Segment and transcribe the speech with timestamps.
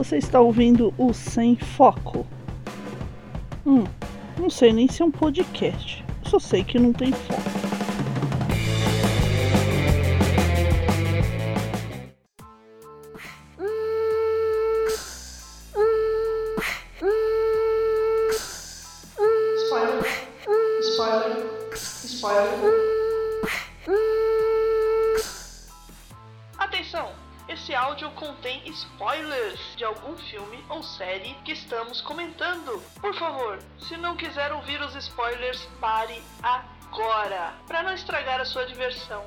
[0.00, 2.26] Você está ouvindo o Sem Foco.
[3.66, 3.84] Hum,
[4.38, 6.02] não sei nem se é um podcast.
[6.22, 7.59] Só sei que não tem foco.
[31.90, 32.80] Estamos comentando.
[33.00, 38.64] Por favor, se não quiser ouvir os spoilers, pare agora, para não estragar a sua
[38.64, 39.24] diversão.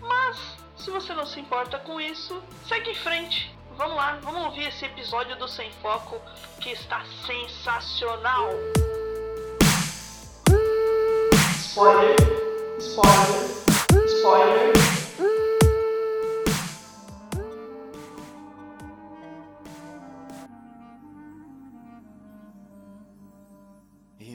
[0.00, 0.36] Mas,
[0.76, 3.56] se você não se importa com isso, segue em frente.
[3.76, 6.20] Vamos lá, vamos ouvir esse episódio do Sem Foco
[6.60, 8.50] que está sensacional.
[11.58, 12.16] Spoiler,
[12.78, 14.71] spoiler, spoiler.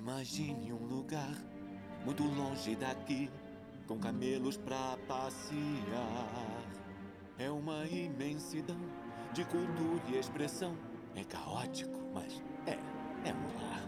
[0.07, 1.35] Imagine um lugar
[2.05, 3.29] muito longe daqui,
[3.85, 6.63] com camelos pra passear.
[7.37, 8.79] É uma imensidão
[9.33, 10.77] de cultura e expressão.
[11.13, 12.79] É caótico, mas é,
[13.27, 13.83] é um lar.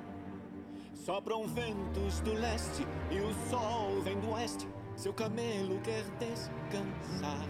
[0.94, 4.68] Sopram ventos do leste e o sol vem do oeste.
[4.98, 7.48] Seu camelo quer descansar.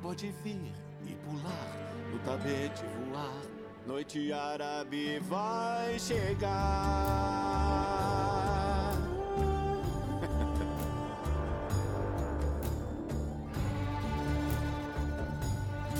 [0.00, 0.72] Pode vir
[1.06, 1.76] e pular,
[2.10, 3.42] no tapete voar.
[3.86, 7.63] Noite árabe vai chegar.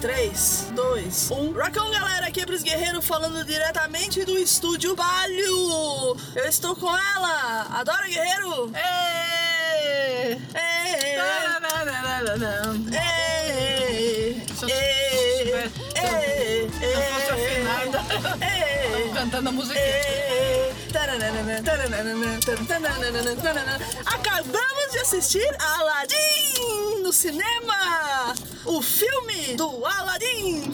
[0.04, 1.50] Três, dois, um.
[1.52, 6.14] Rockão, galera, aqui é Pris Guerreiro falando diretamente do estúdio Balho.
[6.36, 8.70] Eu estou com ela, Adora Guerreiro.
[8.74, 10.32] Ê!
[10.32, 11.16] Ê!
[12.92, 14.36] Ê!
[14.54, 15.70] Se eu- Ê!
[15.96, 16.68] Ê!
[16.68, 18.04] Se eu fosse afinada,
[19.14, 19.84] cantando a musiquinha.
[24.04, 28.34] Acabamos de assistir Aladdin no cinema!
[28.66, 30.72] O filme do Aladdin!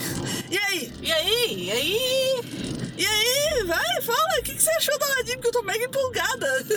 [0.49, 0.91] E aí?
[1.01, 1.63] E aí?
[1.65, 2.60] E aí?
[3.01, 3.63] E aí?
[3.65, 5.33] Vai, fala, o que, que você achou do Aladdin?
[5.33, 6.51] Porque eu tô mega empolgada.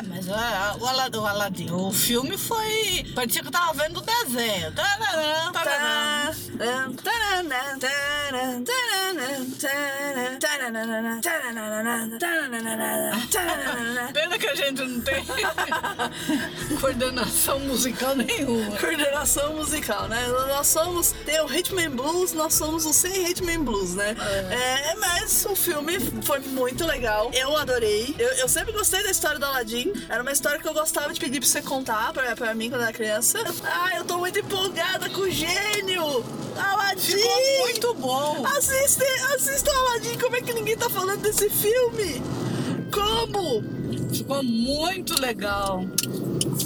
[0.00, 3.04] É, mas o, Ala- o Aladdin, o filme foi.
[3.14, 4.72] Parecia que eu tava vendo o desenho.
[14.12, 15.24] Pena que a gente não tem
[16.80, 18.76] coordenação musical nenhuma.
[18.78, 20.26] Coordenação musical, né?
[20.48, 21.12] Nós somos.
[21.24, 24.16] Tem o Hitman Blues, nós somos o sem Hitman Blues, né?
[24.50, 24.94] É.
[24.96, 27.30] mas o filme foi muito legal.
[27.34, 28.14] Eu adorei.
[28.18, 29.92] Eu, eu sempre gostei da história do Aladdin.
[30.08, 32.82] Era uma história que eu gostava de pedir pra você contar pra, pra mim quando
[32.82, 33.38] era criança.
[33.64, 36.24] Ah, eu tô muito empolgada com o gênio!
[36.56, 37.16] Aladdin!
[37.16, 38.46] Ficou muito bom.
[38.46, 42.22] Assiste, assista o Aladdin, como é que ninguém tá falando desse filme?
[42.92, 43.62] Como?
[44.12, 45.84] Ficou muito legal.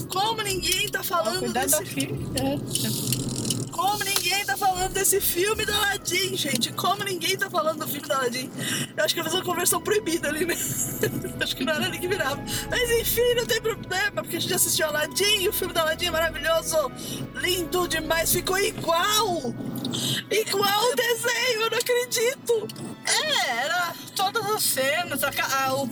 [0.09, 1.75] Como ninguém tá falando desse.
[1.75, 2.59] É.
[3.71, 4.14] Como ninguém
[4.47, 6.73] tá falando desse filme do Aladdin, gente?
[6.73, 8.51] Como ninguém tá falando do filme do Aladdin?
[8.97, 10.55] Eu acho que eu fiz uma conversão proibida ali, né?
[11.41, 12.43] acho que não era ali que virava.
[12.71, 16.07] Mas enfim, não tem problema, porque a gente assistiu Aladdin e o filme do Aladdin
[16.07, 16.77] é maravilhoso.
[17.35, 19.55] Lindo demais, ficou igual.
[20.31, 22.69] Igual o desenho, eu não acredito.
[23.07, 25.89] É, era todas as cenas, a a- o,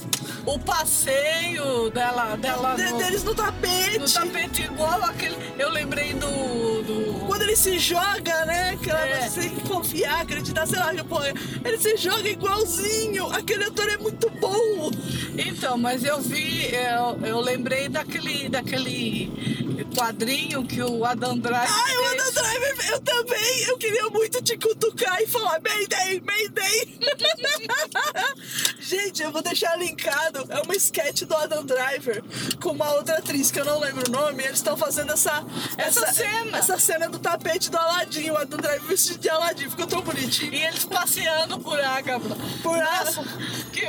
[0.46, 3.98] o passeio dela, dela De- no, deles no tapete.
[3.98, 5.36] no tapete igual aquele.
[5.58, 6.82] Eu lembrei do.
[6.82, 8.76] do Quando ele se joga, né?
[8.82, 9.28] Que ela É.
[9.28, 13.26] que confiar, acreditar, sei lá, pô, ele se joga igualzinho.
[13.32, 14.90] Aquele ator é muito bom.
[15.36, 21.96] Então, mas eu vi, eu, eu lembrei daquele, daquele quadrinho que o Adam Drive Ai,
[21.96, 22.20] o fez.
[22.20, 23.62] Adam Driver, eu também.
[23.66, 26.98] Eu queria muito te cutucar e falar Mayday, Mayday.
[28.80, 30.46] Gente, eu vou deixar linkado.
[30.48, 32.22] É uma sketch do Adam Driver
[32.60, 34.42] com uma outra atriz que eu não lembro o nome.
[34.42, 35.44] Eles estão fazendo essa,
[35.76, 36.58] Essa cena.
[36.58, 38.30] Essa cena do tapete do Aladdin.
[38.30, 39.70] O Adam Driver vestido de Aladdin.
[39.70, 40.52] Ficou tão bonitinho.
[40.52, 42.36] E eles passeando por Ágaba.
[42.62, 42.82] Por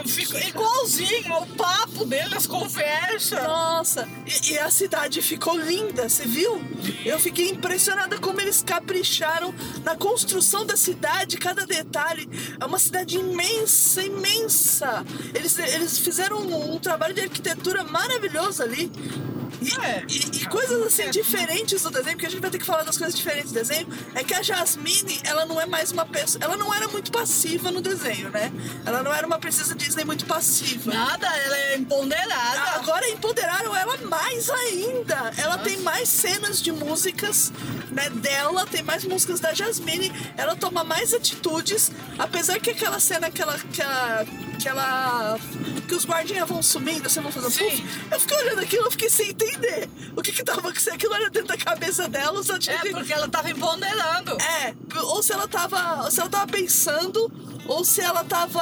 [0.06, 3.44] ficou igualzinho o papo deles, as conversas.
[3.44, 6.62] Nossa, e, e a cidade ficou linda, você viu?
[7.06, 9.54] Eu fiquei impressionada como eles capricharam
[9.84, 12.28] na construção da cidade, cada detalhe.
[12.60, 15.06] É uma cidade imensa, imensa.
[15.34, 18.92] Eles, eles fizeram um, um trabalho de arquitetura maravilhoso ali.
[19.63, 20.04] E, É.
[20.10, 22.98] e- e coisas assim diferentes do desenho, porque a gente vai ter que falar das
[22.98, 26.44] coisas diferentes do desenho, é que a Jasmine, ela não é mais uma pessoa.
[26.44, 28.51] Ela não era muito passiva no desenho, né?
[28.86, 30.94] Ela não era uma princesa Disney muito passiva.
[30.94, 32.62] Nada, ela é empoderada.
[32.75, 35.31] Agora empoderaram ela mais ainda.
[35.38, 37.51] Ela tem mais cenas de músicas
[37.92, 40.12] né, dela, tem mais músicas da Jasmine.
[40.38, 41.92] Ela toma mais atitudes.
[42.18, 43.57] Apesar que aquela cena que ela.
[43.59, 44.25] Que ela
[44.63, 45.38] que, ela,
[45.89, 47.86] que os guardinhas vão sumindo, assim, vão fazendo Sim.
[48.10, 49.89] Eu fiquei olhando aquilo, eu fiquei sem entender.
[50.15, 52.75] O que que tava se aquilo era dentro da cabeça dela, ou se ela tinha
[52.77, 54.38] É porque ela tava empoderando.
[54.42, 56.04] é, ou se ela tava.
[56.06, 57.31] ou se ela tava pensando,
[57.68, 58.62] ou se ela tava.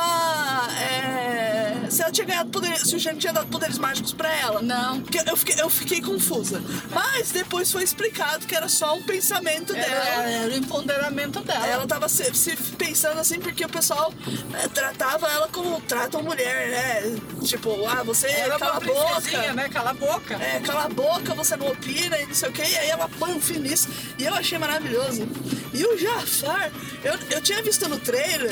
[0.80, 2.82] é, se ela tinha ganhado poderes.
[2.82, 4.62] Se o Gênio tinha dado poderes mágicos pra ela.
[4.62, 5.02] Não.
[5.02, 6.62] Porque eu fiquei, eu fiquei confusa.
[6.92, 10.30] Mas depois foi explicado que era só um pensamento Era, dela.
[10.30, 11.68] era o empoderamento dela.
[11.68, 14.14] Ela tava se, se pensando assim porque o pessoal
[14.54, 17.20] é, tratava ela como tratam mulher, né?
[17.44, 19.54] Tipo, ah, você Era cala a boca.
[19.54, 19.70] né?
[19.70, 20.34] Cala a boca.
[20.36, 22.62] É, cala a boca, você não opina e não sei o que.
[22.62, 23.90] E aí ela põe um fim nisso.
[24.18, 25.28] E eu achei maravilhoso.
[25.74, 26.72] E o Jafar,
[27.04, 28.52] eu, eu tinha visto no trailer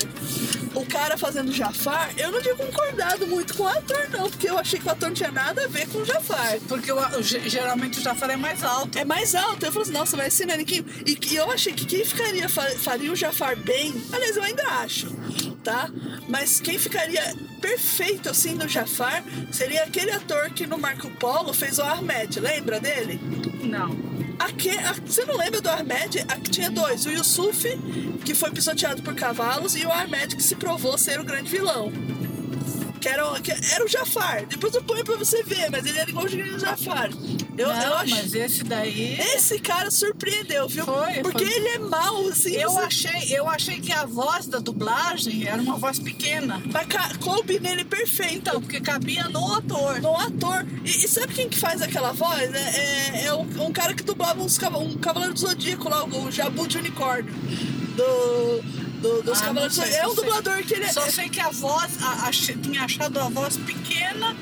[0.74, 2.10] o cara fazendo Jafar.
[2.18, 5.08] Eu não tinha concordado muito com o ator, não, porque eu achei que o ator
[5.08, 6.58] não tinha nada a ver com o Jafar.
[6.68, 8.98] Porque o- o- ge- geralmente o Jafar é mais alto.
[8.98, 9.64] É mais alto.
[9.64, 10.84] Eu falei assim, nossa, vai ser Naniquinho.
[11.06, 14.62] E, e eu achei que quem ficaria, fa- faria o Jafar bem, aliás, eu ainda
[14.82, 15.08] acho,
[15.62, 15.90] tá?
[16.28, 17.22] Mas quem ficaria
[17.60, 19.22] perfeito assim no Jafar
[19.52, 23.20] seria aquele ator que no Marco Polo fez o Ahmed, lembra dele?
[23.62, 23.96] Não.
[24.38, 26.20] Aque- a- você não lembra do Ahmed?
[26.28, 27.62] Aqui tinha dois: o Yusuf,
[28.24, 31.92] que foi pisoteado por cavalos, e o Ahmed, que se provou ser o grande vilão.
[33.00, 34.46] Que era, o- que era o Jafar.
[34.46, 37.10] Depois eu ponho pra você ver, mas ele era igual o Jafar.
[37.60, 38.10] Eu, não, eu acho.
[38.14, 39.18] mas esse daí.
[39.20, 40.84] Esse cara surpreendeu, viu?
[40.84, 41.54] Foi, Porque foi.
[41.56, 42.52] ele é mau, assim.
[42.54, 46.60] Eu você- achei, eu achei que a voz da dublagem era uma voz pequena.
[46.72, 48.30] Mas ca- coube nele perfeito.
[48.34, 50.00] Então, porque cabia no ator.
[50.00, 50.66] No ator.
[50.84, 52.40] E, e sabe quem que faz aquela voz?
[52.54, 56.30] É, é, é um, um cara que dublava uns, um Cavaleiro do Zodíaco lá, o
[56.30, 57.32] Jabu de Unicórnio.
[57.96, 58.62] Do,
[59.02, 59.92] do- dos Ah, Cavaleiros sei.
[59.94, 60.92] É um só sei- dublador que ele é.
[60.92, 64.34] Só sei que a voz, a, ach- tinha achado a voz pequena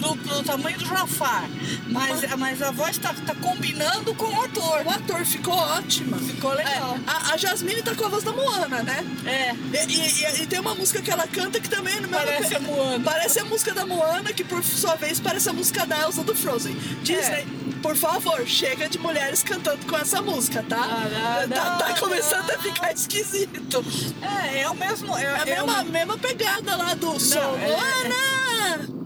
[0.00, 1.44] pro, pro tamanho do Jafar.
[1.86, 4.82] Mas, mas a voz tá, tá combinando com o ator.
[4.86, 6.16] O ator ficou ótima.
[6.18, 6.96] Ficou legal.
[7.06, 9.04] É, a, a Jasmine tá com a voz da Moana, né?
[9.26, 9.52] É.
[9.52, 12.54] E, e- e- e tem uma música que ela canta que também no meu Parece
[12.56, 13.04] a Moana.
[13.04, 16.34] Parece a música da Moana, que por sua vez parece a música da Elsa do
[16.34, 16.74] Frozen.
[17.02, 17.46] Disney,
[17.82, 20.76] por favor, chega de mulheres cantando com essa música, tá?
[20.78, 23.84] Ah, não, tá, tá não, começando a ficar esquisito.
[24.22, 25.16] É, é o mesmo.
[25.16, 27.56] É, É a é mesma, o- mesma pegada lá do Sol.
[27.58, 28.49] é-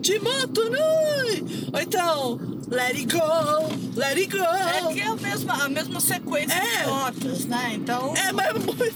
[0.01, 1.69] De Motunui.
[1.73, 2.39] Ou então,
[2.71, 4.43] Let It Go, Let It Go.
[4.45, 6.79] É que é a mesma, a mesma sequência É.
[6.83, 7.73] de notas, né?
[7.75, 8.15] Então.
[8.17, 8.53] É, mas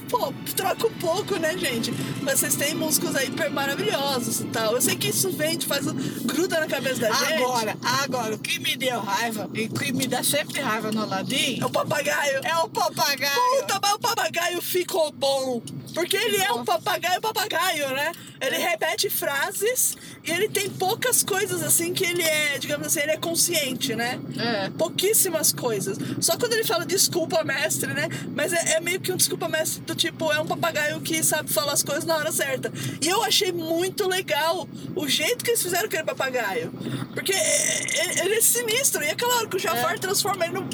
[0.09, 1.93] pô, troca um pouco, né, gente?
[2.23, 4.75] Mas vocês têm músicos aí per- maravilhosos e tal.
[4.75, 7.35] Eu sei que isso vende, faz gruda na cabeça da gente.
[7.43, 11.03] Agora, agora, o que me deu raiva, e o que me dá sempre raiva no
[11.03, 12.41] Aladdin, É o papagaio.
[12.45, 13.61] é o papagaio.
[13.61, 15.63] Puta, mas o papagaio ficou bom.
[15.95, 18.13] Porque ele é um papagaio papagaio, né?
[18.41, 23.13] Ele repete frases e ele tem poucas coisas assim que ele é, digamos assim, ele
[23.13, 24.19] é consciente, né?
[24.39, 24.71] É.
[24.71, 25.99] Pouquíssimas coisas.
[26.21, 28.09] Só quando ele fala desculpa, mestre, né?
[28.35, 31.53] Mas é, é meio que um desculpa, mestre, do tipo, é um papagaio que sabe
[31.53, 32.73] falar as coisas na hora certa.
[33.01, 36.73] E eu achei muito legal o jeito que eles fizeram aquele papagaio.
[37.15, 39.03] Porque é- é- ele é sinistro.
[39.03, 40.69] E aquela hora que o Jafar transforma ele num.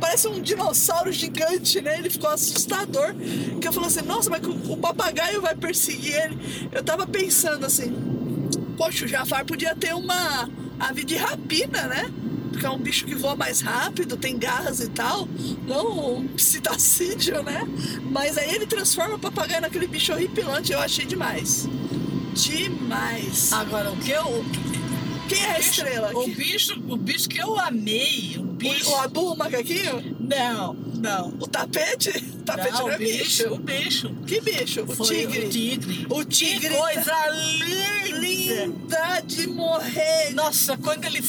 [0.00, 1.98] Parece um dinossauro gigante, né?
[1.98, 3.14] Ele ficou assustador.
[3.60, 6.68] Que eu falei assim, nossa, mas o papagaio vai perseguir ele.
[6.72, 7.92] Eu tava pensando assim,
[8.76, 10.48] poxa, o Jafar podia ter uma
[10.78, 12.10] ave de rapina, né?
[12.50, 15.28] Porque é um bicho que voa mais rápido, tem garras e tal.
[15.66, 17.66] Não um psitacídeo, né?
[18.10, 20.72] Mas aí ele transforma o papagaio naquele bicho horripilante.
[20.72, 21.68] Eu achei demais.
[22.34, 23.52] Demais.
[23.52, 24.44] Agora, o que eu.
[25.28, 26.10] Quem é a estrela?
[26.14, 28.90] O bicho, o bicho que eu amei, o bicho.
[28.90, 30.16] O, o Abu, o macaquinho?
[30.20, 31.28] Não, não.
[31.40, 32.10] O tapete?
[32.44, 33.54] O tapete não, não, é o bicho, bicho.
[33.54, 34.14] o bicho.
[34.26, 34.82] Que bicho?
[34.82, 35.46] O Foi tigre.
[35.46, 36.06] O tigre.
[36.10, 36.68] O tigre.
[36.68, 38.33] Que coisa linda!
[38.48, 40.30] Linda de morrer.
[40.34, 41.22] Nossa, quando ele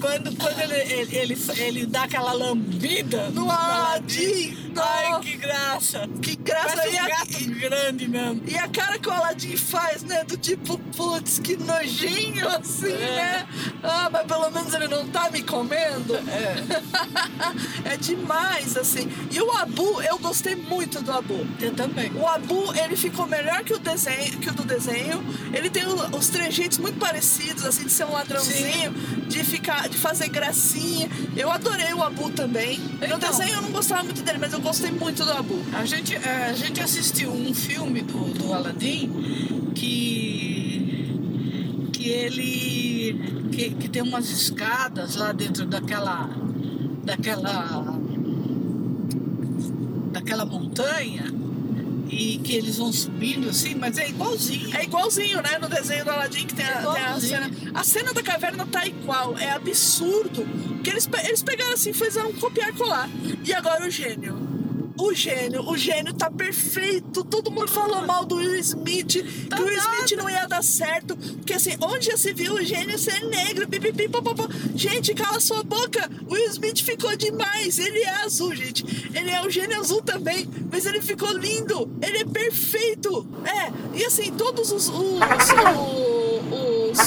[0.00, 4.56] quando quando ele, ele, ele, ele dá aquela lambida No Aladdin.
[4.76, 5.20] Ai, Nossa.
[5.20, 6.08] que graça!
[6.22, 6.68] Que graça.
[6.76, 8.42] Parece E um a, gato grande mesmo.
[8.46, 10.22] e a cara que o Aladdin faz, né?
[10.24, 12.96] Do tipo, putz, que nojinho assim, É.
[12.98, 13.48] né?
[13.82, 16.14] Ah, mas pelo menos ele não tá me comendo.
[16.16, 17.96] É.
[17.98, 19.10] demais, assim.
[19.30, 21.46] E o Abu, eu gostei muito do Abu.
[21.60, 22.10] Eu também.
[22.14, 25.22] O Abu, ele ficou melhor que o desenho, que o do desenho.
[25.52, 28.92] Ele tem o- os trejeitos muito parecidos, assim, de ser um ladrãozinho,
[29.26, 31.08] de ficar, de fazer gracinha.
[31.34, 32.78] Eu adorei o Abu também.
[32.78, 33.18] No Então.
[33.18, 35.58] desenho eu não gostava muito dele, mas eu gostei muito do Abu.
[35.72, 39.10] A gente, eh, a gente assistiu um filme do, do Aladdin
[39.74, 41.16] que,
[41.92, 43.48] que ele.
[43.50, 46.28] Que, que tem umas escadas lá dentro daquela.
[47.02, 47.98] daquela.
[50.12, 51.39] daquela montanha
[52.10, 54.76] e que eles vão subindo assim, mas é igualzinho.
[54.76, 55.58] É igualzinho, né?
[55.58, 57.50] No desenho do Aladdin que tem, a, tem a cena.
[57.72, 59.38] A cena da caverna tá igual.
[59.38, 60.44] É absurdo.
[60.82, 63.08] Que eles, eles pegaram assim, fizeram um copiar e colar.
[63.44, 64.49] E agora o gênio.
[65.00, 67.24] O gênio, o gênio tá perfeito.
[67.24, 71.16] Todo mundo falou mal do Will Smith, que o Will Smith não ia dar certo.
[71.16, 73.66] Porque assim, onde já se viu o gênio ser negro?
[73.66, 74.46] Pipipi, popopó.
[74.74, 76.06] Gente, cala sua boca.
[76.28, 77.78] O Will Smith ficou demais.
[77.78, 78.84] Ele é azul, gente.
[79.14, 80.46] Ele é o gênio azul também.
[80.70, 81.90] Mas ele ficou lindo.
[82.02, 83.26] Ele é perfeito.
[83.46, 84.88] É, e assim, todos os.
[84.88, 85.20] os,
[86.90, 87.00] os,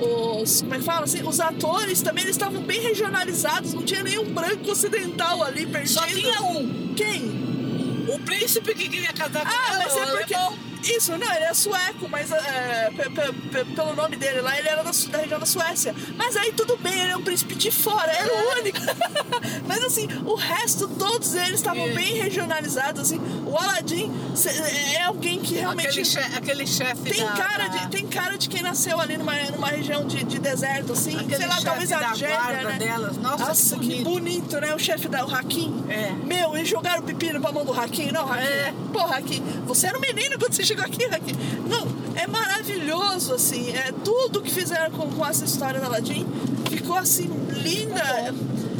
[0.00, 0.15] os
[0.62, 1.22] como é que fala assim?
[1.22, 5.94] Os atores também eles estavam bem regionalizados, não tinha nenhum branco ocidental ali perdido.
[5.94, 6.94] Só tinha um.
[6.94, 8.06] Quem?
[8.08, 10.34] O príncipe que queria casar com Ah, ela, mas é porque.
[10.34, 10.65] alemão.
[10.82, 14.68] Isso, não, ele é sueco, mas é, pe- pe- pe- pelo nome dele lá, ele
[14.68, 15.94] era da, da região da Suécia.
[16.16, 18.78] Mas aí tudo bem, ele é um príncipe de fora, era o único.
[19.66, 21.92] mas assim, o resto, todos eles estavam É.
[21.94, 23.20] bem regionalizados, assim.
[23.46, 24.12] O Aladdin
[24.94, 25.88] é alguém que realmente.
[25.88, 29.16] Aquele, che aquele chefe Tem da- cara, da- de, tem cara de quem nasceu ali
[29.16, 31.16] numa, numa região de, de deserto, assim.
[31.16, 32.76] aquele sei lá, talvez a Argélia, né?
[32.78, 33.16] delas.
[33.16, 34.04] Nossa, Nossa, que que bonito.
[34.04, 34.74] bonito, né?
[34.74, 35.84] O chefe da o Hakim.
[35.88, 36.12] É.
[36.24, 38.44] Meu, eles jogaram pepino pra mão do Hakim, não, Hakim?
[38.46, 38.74] É.
[38.92, 41.34] Pô, Hakim, você era um menino quando você chegou aqui, Hakim.
[41.68, 43.70] Não, é maravilhoso, assim.
[43.70, 46.26] É tudo que fizeram com, com essa história da Aladdin
[46.86, 48.34] ficou assim, linda.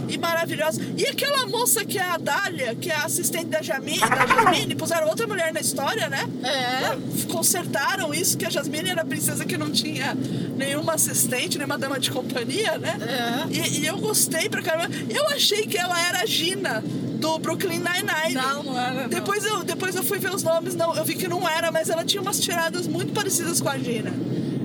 [0.09, 0.81] E maravilhosa.
[0.97, 4.77] E aquela moça que é a Dália, que é a assistente da Jasmine, da Jasmine,
[4.77, 6.29] puseram outra mulher na história, né?
[6.45, 7.27] É.
[7.33, 10.17] Consertaram isso, que a Jasmine era a princesa que não tinha
[10.57, 12.97] nenhuma assistente, nenhuma dama de companhia, né?
[13.01, 13.53] É.
[13.53, 14.95] E, e eu gostei pra caramba.
[15.11, 16.85] Eu achei que ela era a Gina
[17.33, 18.35] do Brooklyn Nine-Nine.
[18.35, 19.09] Não, não era, não.
[19.09, 21.89] Depois eu, depois eu fui ver os nomes, não, eu vi que não era, mas
[21.91, 24.13] ela tinha umas tiradas muito parecidas com a Gina.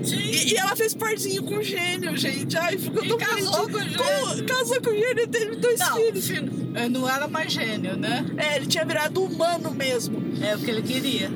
[0.04, 2.56] E, e ela fez parzinho com o gênio, gente.
[2.56, 3.98] Ai, ficou tão casou bonitinho.
[3.98, 4.46] com o gênio.
[4.46, 6.26] Com- casou com o gênio e teve dois Não, filhos.
[6.26, 8.24] filho, eu não era mais gênio, né?
[8.36, 10.20] É, ele tinha virado humano mesmo.
[10.42, 11.30] É o que ele queria.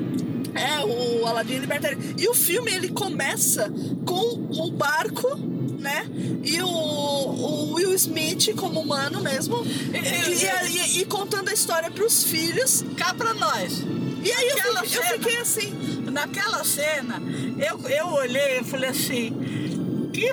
[0.57, 1.97] É, o Aladdin libertaria.
[2.17, 3.71] E o filme ele começa
[4.05, 5.35] com o barco,
[5.79, 6.05] né?
[6.43, 9.63] E o, o Will Smith como humano mesmo.
[9.65, 12.83] E, e- e- e contando a história pros filhos.
[12.97, 13.83] Cá pra nós.
[14.23, 15.03] E aí eu, eu cena.
[15.13, 15.73] fiquei assim.
[16.11, 17.21] Naquela cena,
[17.59, 19.31] eu, eu olhei e falei assim,
[20.11, 20.31] que,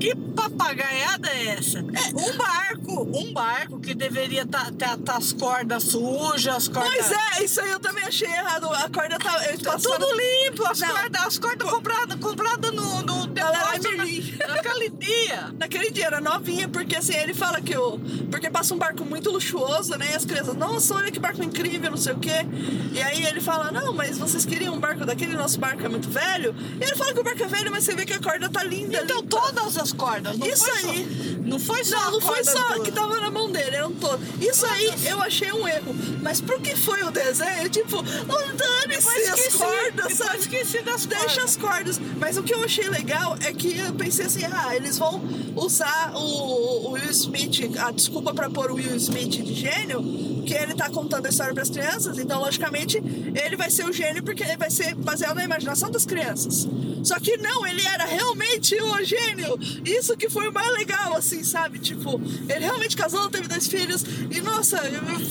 [0.00, 1.80] que papagaiada é essa?
[1.80, 6.92] Um barco, um barco que deveria estar tá, tá as cordas sujas, as cordas...
[6.92, 8.66] Pois é, isso aí eu também achei errado.
[8.72, 9.48] A corda tá.
[9.48, 10.88] eles Tá tudo limpo, as Não.
[10.88, 14.34] cordas, as cordas compradas comprada no, no depósito Merlin.
[14.38, 15.50] na- naquele dia.
[15.60, 17.98] Naquele dia era novinha, porque assim, ele fala que o.
[18.30, 20.08] Porque passa um barco muito luxuoso, né?
[20.12, 22.46] E as crianças, nossa, olha que barco incrível, não sei o quê.
[22.92, 26.08] E aí ele fala, não, mas vocês queriam um barco daquele, nosso barco é muito
[26.08, 26.54] velho.
[26.80, 28.62] E ele fala que o barco é velho, mas você vê que a corda tá
[28.64, 29.02] linda.
[29.02, 29.40] Então limpa.
[29.40, 31.34] todas as cordas, não Isso foi aí.
[31.36, 34.20] Só, não foi só Não, não foi só que tava na mão dele, eram todos.
[34.40, 35.94] Isso aí eu achei um erro.
[36.22, 40.38] Mas pro que foi o desenho, tipo, oh, dane-se as cordas, sabe?
[40.38, 41.44] esqueci das Deixa cordas.
[41.44, 42.00] as cordas.
[42.18, 45.22] Mas o que eu achei legal é que eu pensei assim, ah, eles vão
[45.56, 50.02] usar o, o Will Smith, a desculpa pra pôr o Will Smith de gênio,
[50.46, 54.22] que ele tá contando a história pras crianças, então logicamente ele vai ser o gênio
[54.22, 56.66] porque ele vai ser baseado na imaginação das crianças.
[57.02, 59.58] Só que não, ele era realmente o gênio.
[59.84, 61.78] Isso que foi o mais legal, assim, sabe?
[61.78, 64.04] Tipo, ele realmente casou, teve dois filhos.
[64.30, 64.78] E nossa,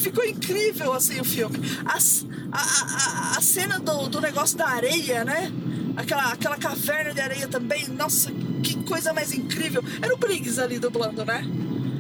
[0.02, 1.58] ficou incrível assim o filme.
[1.86, 5.52] As- a, a, a, cena do, do negócio da areia, né?
[5.96, 7.88] Aquela, aquela caverna de areia também.
[7.90, 8.32] Nossa,
[8.64, 9.84] que coisa mais incrível.
[10.02, 11.46] Era o Briggs ali dublando, né?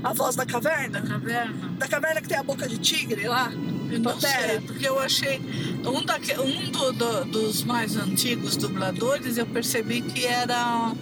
[0.03, 1.01] A voz da caverna.
[1.01, 1.69] Caverna.
[1.77, 3.51] Da caverna que tem a boca de tigre lá.
[3.91, 5.41] Eu não sei, porque eu achei.
[5.86, 10.93] Um, daque, um do- do- dos mais antigos dubladores, eu percebi que era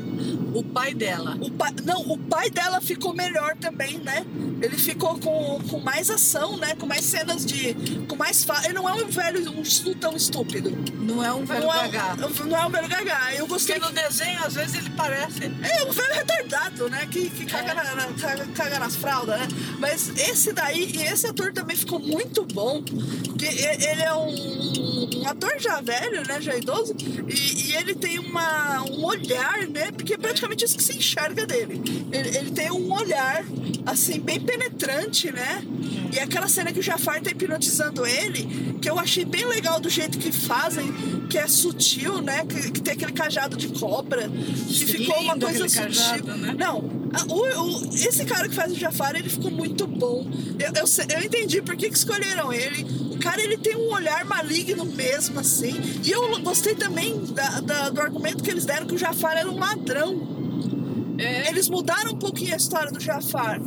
[0.60, 1.38] o pai dela.
[1.42, 4.26] O pai, não, o pai dela ficou melhor também, né?
[4.62, 6.76] Ele ficou com, com mais ação, né?
[6.76, 7.74] Com mais cenas de.
[8.08, 8.62] Com mais fa...
[8.66, 10.72] Ele não é um velho um tão estúpido.
[11.00, 12.16] Não é um velho não, é, gagá.
[12.46, 13.34] não é um velho gagá.
[13.36, 13.80] Eu gostei.
[13.80, 15.44] Porque no desenho, às vezes, ele parece.
[15.46, 17.08] É um velho retardado, né?
[17.12, 17.74] Que, que caga, É.
[17.76, 19.48] na- na- caga, caga nas fraldas, né?
[19.80, 22.82] Mas esse daí, e esse ator também ficou muito bom.
[22.84, 26.42] Que e- ele é um, um ator já velho, né?
[26.42, 26.96] Já idoso.
[27.28, 29.92] E, e ele tem uma, um olhar, né?
[29.92, 31.82] Porque é praticamente isso que se enxerga dele.
[32.12, 33.44] Ele, ele tem um olhar,
[33.86, 35.62] assim, bem penetrante, né?
[36.13, 39.89] E aquela cena que o Jafar tá hipnotizando ele, que eu achei bem legal do
[39.89, 40.92] jeito que fazem,
[41.30, 42.46] que é sutil, né?
[42.46, 44.30] Que, que tem aquele cajado de cobra.
[44.68, 45.84] Que ficou uma coisa sutil.
[45.84, 46.56] cajado, né?
[46.58, 46.80] Não,
[47.30, 50.30] o, o- esse cara que faz o Jafar, ele ficou muito bom.
[50.60, 52.86] Eu, eu, eu entendi por que, que escolheram ele.
[53.12, 55.75] O cara, ele tem um olhar maligno mesmo, assim.
[56.04, 59.50] E eu gostei também da- da- do argumento que eles deram que o Jafar era
[59.50, 60.37] um ladrão.
[61.18, 63.60] É, Eles mudaram um pouquinho a história do Jafar.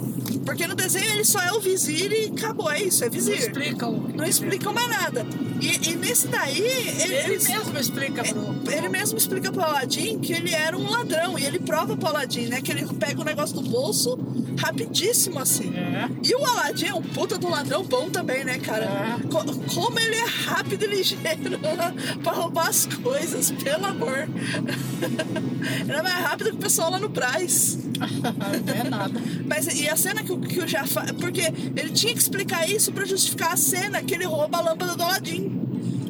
[0.44, 3.36] Porque no desenho ele só é o vizir e acabou, é isso, é não vizir.
[3.38, 3.92] explicam.
[4.14, 5.26] Não explicam mais nada.
[5.60, 8.54] E, e nesse daí, ele, Ele mesmo explica pro.
[8.72, 11.38] ele mesmo explica pro Aladdin que ele era um ladrão.
[11.38, 12.60] E ele prova pro Aladdin, né?
[12.62, 14.18] Que ele pega o negócio do bolso
[14.58, 15.72] rapidíssimo, assim.
[15.76, 16.08] É.
[16.22, 18.84] E o Aladdin é um puta um ladrão bom também, né, cara?
[18.84, 19.26] É.
[19.28, 19.44] Co-
[19.74, 21.20] como ele é rápido e ligeiro
[22.22, 24.28] pra roubar as coisas, pelo amor.
[25.80, 27.78] ele é mais rápido que o pessoal lá no Braz.
[28.00, 29.20] Não é nada.
[29.46, 31.14] Mas e a cena que, que o Jafar.
[31.14, 31.42] Porque
[31.76, 35.02] ele tinha que explicar isso pra justificar a cena que ele rouba a lâmpada do
[35.02, 35.59] Aladdin.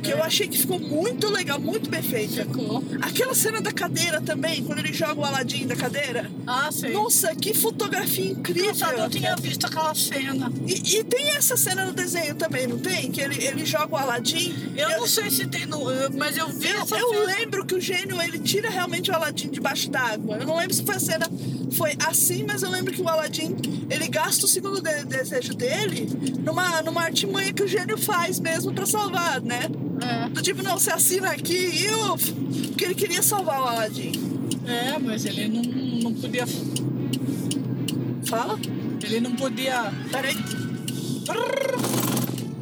[0.02, 2.45] Que eu achei que ficou muito legal, muito bem feita.
[2.45, 2.83] Ficou.
[3.02, 6.30] Aquela cena da cadeira também, quando ele joga o Aladdin da cadeira.
[6.47, 6.92] Ah, sim.
[6.92, 8.69] Nossa, que fotografia incrível!
[8.71, 10.50] Nossa, eu tinha visto aquela cena.
[10.66, 13.11] E, e tem essa cena no desenho também, não tem?
[13.11, 14.54] Que ele, ele joga o Aladdin.
[14.76, 15.90] Eu não sei se tem no.
[15.90, 17.38] eu- Mas eu vi essa Eu, eu cena.
[17.38, 20.37] lembro que o gênio ele tira realmente o Aladdin debaixo d'água.
[20.38, 21.30] Eu não lembro se foi a cena
[21.73, 23.57] foi assim, mas eu lembro que o Aladdin
[23.88, 26.09] ele gasta o segundo de- desejo dele
[26.45, 29.62] numa, numa artimanha que o gênio faz mesmo pra salvar, né?
[30.00, 30.28] É.
[30.28, 32.16] Do tipo, não, você assina aqui e eu.
[32.69, 34.12] Porque ele queria salvar o Aladdin.
[34.66, 36.47] É, mas ele não, não podia.
[38.26, 38.59] Fala?
[39.02, 39.92] Ele não podia.
[40.11, 40.37] Peraí.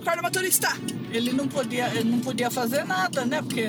[0.01, 0.69] Acorda, motorista!
[1.13, 1.89] Ele não podia.
[1.95, 3.43] Ele não podia fazer nada, né?
[3.43, 3.67] Porque.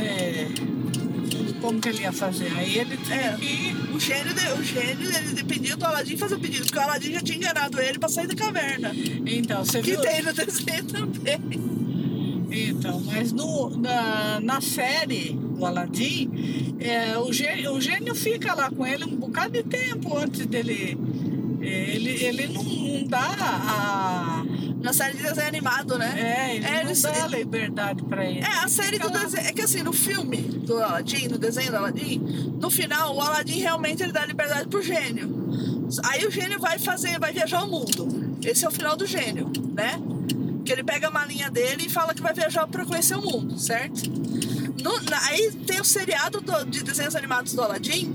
[1.62, 2.52] Como que ele ia fazer?
[2.58, 3.36] Aí ele tinha É.
[3.38, 3.76] que.
[3.94, 7.12] O gênio, de- o gênio ele dependia do Aladdin fazer o pedido, porque o Aladdin
[7.14, 8.92] já tinha enganado ele pra sair da caverna.
[9.26, 10.02] Então, você Que viu?
[10.02, 11.79] tem no desenho também.
[12.52, 18.70] Então, mas no, na, na série do Aladdin, é, o, gênio, o gênio fica lá
[18.72, 20.98] com ele um bocado de tempo antes dele.
[21.62, 24.46] é, Ele, ele não, não dá a.
[24.82, 26.14] Na série de desenho animado, né?
[26.18, 28.40] É, ele É, não eles- dá a liberdade pra ele.
[28.40, 29.20] É, a série do lá.
[29.20, 29.46] desenho.
[29.48, 32.20] É que assim, no filme do Aladdin, no desenho do Aladdin,
[32.62, 35.50] no final, o Aladdin realmente ele dá liberdade pro gênio.
[36.06, 38.38] Aí o gênio vai fazer, vai viajar o mundo.
[38.42, 40.00] Esse é o final do gênio, né?
[40.70, 43.58] Que ele pega a malinha dele e fala que vai viajar pra conhecer o mundo,
[43.58, 44.04] certo?
[44.84, 48.14] No- na- aí tem o seriado do- de desenhos animados do Aladdin,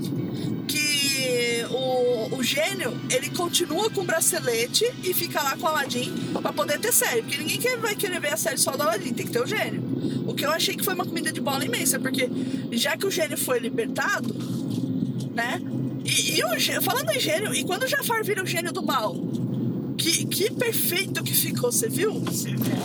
[0.65, 6.13] que o, o gênio ele continua com o bracelete e fica lá com o Aladdin
[6.41, 7.23] pra poder ter série.
[7.23, 9.45] Porque ninguém quer- vai querer ver a série só do Aladdin, tem que ter o
[9.45, 9.83] gênio.
[10.25, 12.29] O que eu achei que foi uma comida de bola imensa, porque
[12.71, 14.33] já que o gênio foi libertado,
[15.33, 15.61] né?
[16.05, 19.13] E, e o falando em gênio, e quando o Jafar vira o gênio do mal?
[20.05, 22.21] Que, que perfeito que ficou, você viu?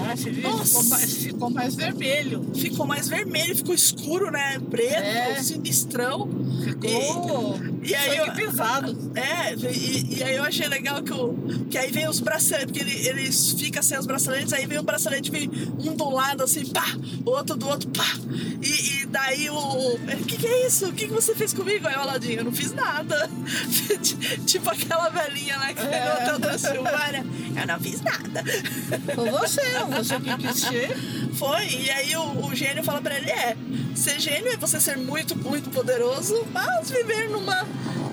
[0.09, 0.57] Ah, você viu?
[0.57, 2.51] Ficou, mais, ficou mais vermelho.
[2.55, 4.59] Ficou mais vermelho, ficou escuro, né?
[4.71, 5.43] Preto, É.
[5.43, 6.27] sinistrão.
[6.65, 7.61] Ficou.
[7.80, 9.13] E aí sangue eu- pesado.
[9.15, 11.35] É, e, e aí eu achei legal que, o,
[11.71, 14.83] que aí vem os braceletes, porque ele, eles ficam sem os braceletes, aí vem um
[14.83, 16.85] bracelete, vem um do lado assim, pá,
[17.25, 18.07] o outro do outro, pá.
[18.63, 19.55] E, e daí o.
[19.57, 20.87] O que, que é isso?
[20.89, 21.87] O que, que você fez comigo?
[21.89, 23.29] Aí o Aladinho, eu não fiz nada.
[24.47, 26.05] tipo aquela velhinha lá que É.
[26.05, 27.25] no Hotel Transilvânia.
[27.61, 28.45] Eu não fiz nada.
[29.15, 30.97] Foi você, você que quis ser.
[31.35, 33.57] Foi, e aí o, o gênio fala pra ele: é,
[33.95, 37.67] ser gênio é você ser muito, muito poderoso, mas viver numa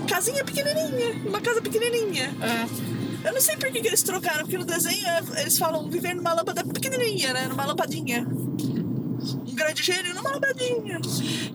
[0.08, 2.34] casinha pequenininha, uma casa pequenininha.
[2.41, 3.28] É.
[3.28, 6.13] Eu não sei por que, que eles trocaram, porque no desenho é- eles falam viver
[6.13, 7.48] numa lâmpada pequenininha, né?
[7.48, 8.26] Numa lampadinha.
[8.26, 11.00] Um grande gênio numa lampadinha.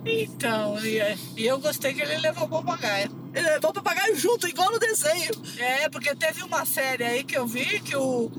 [0.05, 0.99] Então, e,
[1.37, 3.09] e eu gostei que ele levou o papagaio.
[3.33, 5.31] Ele levou o papagaio junto, igual no desenho.
[5.57, 8.29] É, porque teve uma série aí que eu vi que o,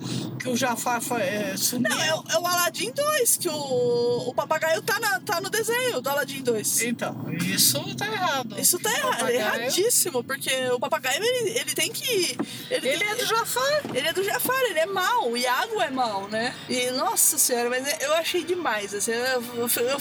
[0.44, 1.88] que o Jafar foi, é, sumiu.
[1.88, 5.48] Não, é, o- é o Aladdin 2, que o, o papagaio tá, na- tá no
[5.48, 6.83] desenho do Aladdin 2.
[6.83, 8.61] Então, isso tá errado.
[8.61, 12.37] Isso tá O errado, papagaio- erradíssimo, porque o papagaio ele, ele tem que.
[12.70, 13.80] Ele, Ele tem- é do Jafar.
[13.94, 16.54] Ele é do Jafar, ele é mau, o Iago é mau, né?
[16.68, 19.42] E nossa senhora, mas eu achei demais, assim, eu,
[19.83, 20.00] eu,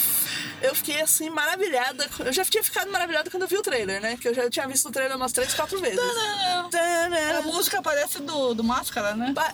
[0.62, 2.10] eu fiquei assim, maravilhada.
[2.20, 4.18] Eu já tinha ficado maravilhada quando eu vi o trailer, né?
[4.18, 6.00] Que eu já tinha visto o trailer umas três, quatro vezes.
[6.00, 7.42] A Tadã.
[7.44, 9.32] música parece do, do Máscara, né?
[9.34, 9.54] Ba-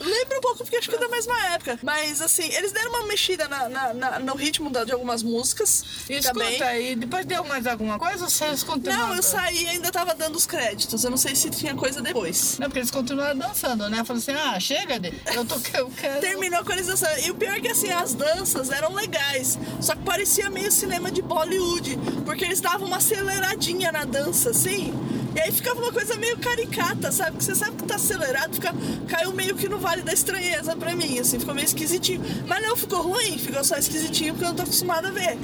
[0.00, 1.78] Lembra um pouco, porque acho que é da mesma época.
[1.82, 5.84] Mas assim, eles deram uma mexida na, na- na- no ritmo de algumas músicas.
[6.22, 6.52] também.
[6.52, 9.08] Escuta, e depois deu mais alguma coisa ou vocês continuaram?
[9.08, 11.04] Não, eu saí e ainda tava dando os créditos.
[11.04, 12.58] Eu não sei se tinha coisa depois.
[12.58, 14.04] Não, porque eles continuaram dançando, né?
[14.04, 15.12] Falei assim, ah, chega, de...
[15.34, 16.20] eu, tô, eu quero...
[16.20, 17.18] Terminou com eles dançando.
[17.20, 19.58] E o pior é que assim, as danças eram legais.
[19.80, 21.98] Só que parecia meio cinema de Bollywood.
[22.24, 24.92] Porque eles davam uma aceleradinha na dança, assim.
[25.34, 27.36] E aí ficava uma coisa meio caricata, sabe?
[27.36, 28.74] Que você sabe que tá acelerado, fica,
[29.08, 32.20] caiu meio que no vale da estranheza pra mim, assim, ficou meio esquisitinho.
[32.46, 35.38] Mas não ficou ruim, ficou só esquisitinho porque eu não tô acostumada a ver.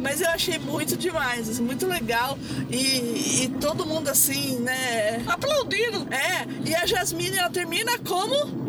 [0.00, 2.38] Mas eu achei muito demais, assim, muito legal.
[2.70, 5.22] E, e todo mundo assim, né?
[5.26, 6.06] Aplaudiram.
[6.10, 8.60] É, e a Jasmine ela termina como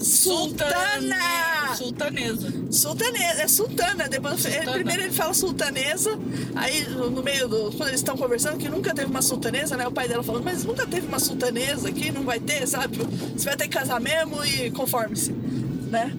[0.00, 1.74] Sultana!
[1.76, 2.52] Sultanesa.
[2.70, 4.08] Sultanesa, é sultana.
[4.08, 4.72] Depois, Sultana.
[4.72, 6.18] primeiro ele fala sultanesa,
[6.54, 7.72] aí no meio do.
[7.72, 9.86] Quando eles estão conversando, que nunca teve uma sultanesa, né?
[9.86, 12.98] O pai dela falando, mas nunca teve uma sultanesa aqui, não vai ter, sabe?
[13.36, 16.12] Você vai ter que casar mesmo e conforme-se, né?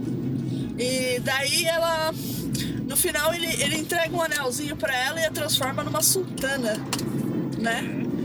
[0.77, 2.13] E daí ela.
[2.87, 6.75] No final ele, ele entrega um anelzinho pra ela e a transforma numa sultana,
[7.57, 7.83] né?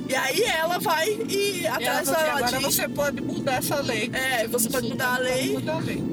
[0.08, 3.80] E aí ela vai e ela atrás falou da assim, agora você pode mudar essa
[3.80, 4.10] lei.
[4.12, 5.48] É, você pode mudar a lei.
[5.48, 6.11] Pode mudar a lei.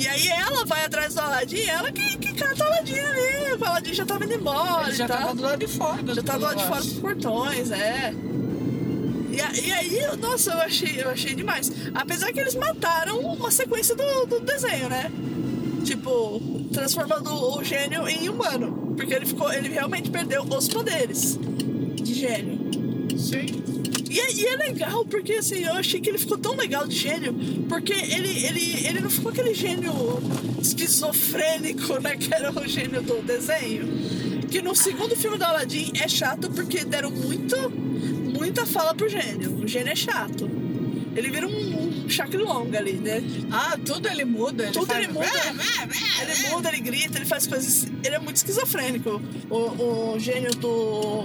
[0.00, 3.60] E aí ela vai atrás do Aladim, ela que, que cata o Aladim ali.
[3.60, 5.18] O Aladim já tava indo embora Ele já tal.
[5.18, 6.14] tava do lado de fora.
[6.14, 8.14] Já tava lá de fora dos portões, é.
[9.30, 11.70] E, e aí, nossa, eu achei, eu achei demais.
[11.94, 15.12] Apesar que eles mataram uma sequência do, do desenho, né?
[15.84, 16.40] Tipo,
[16.72, 18.94] transformando o gênio em humano.
[18.96, 19.52] Porque ele ficou.
[19.52, 21.38] Ele realmente perdeu os poderes
[22.02, 22.58] de gênio.
[23.18, 23.79] Sim.
[24.10, 26.96] E é, e é legal, porque assim, eu achei que ele ficou tão legal de
[26.96, 27.32] gênio,
[27.68, 29.92] porque ele, ele, ele não ficou aquele gênio
[30.60, 32.16] esquizofrênico, né?
[32.16, 33.86] Que era o gênio do desenho.
[34.50, 37.56] Que no segundo filme do Aladdin é chato porque deram muito,
[38.36, 39.62] muita fala pro gênio.
[39.62, 40.50] O gênio é chato.
[41.14, 43.22] Ele vira um, um chacrilonga ali, né?
[43.52, 44.64] Ah, tudo ele muda.
[44.64, 45.04] Ele Tudo faz...
[45.04, 45.28] ele muda.
[46.20, 47.86] Ele muda, ele grita, ele faz coisas.
[48.04, 49.22] Ele é muito esquizofrênico.
[49.48, 51.24] O, o gênio do.